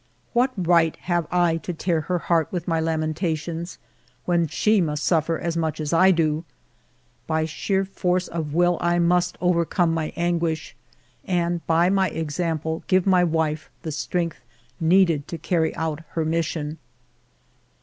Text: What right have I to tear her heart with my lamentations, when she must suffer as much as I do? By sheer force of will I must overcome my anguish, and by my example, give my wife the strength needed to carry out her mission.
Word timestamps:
What 0.33 0.51
right 0.57 0.95
have 1.01 1.27
I 1.29 1.57
to 1.57 1.73
tear 1.73 2.01
her 2.01 2.17
heart 2.17 2.47
with 2.49 2.67
my 2.67 2.79
lamentations, 2.79 3.77
when 4.25 4.47
she 4.47 4.81
must 4.81 5.03
suffer 5.03 5.37
as 5.37 5.55
much 5.55 5.79
as 5.79 5.93
I 5.93 6.09
do? 6.09 6.43
By 7.27 7.45
sheer 7.45 7.85
force 7.85 8.27
of 8.27 8.51
will 8.55 8.79
I 8.81 8.97
must 8.97 9.37
overcome 9.39 9.93
my 9.93 10.11
anguish, 10.15 10.75
and 11.23 11.63
by 11.67 11.91
my 11.91 12.09
example, 12.09 12.83
give 12.87 13.05
my 13.05 13.23
wife 13.23 13.69
the 13.83 13.91
strength 13.91 14.39
needed 14.79 15.27
to 15.27 15.37
carry 15.37 15.75
out 15.75 15.99
her 16.13 16.25
mission. 16.25 16.79